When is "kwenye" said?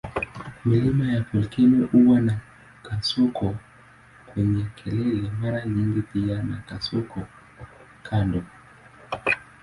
4.33-4.65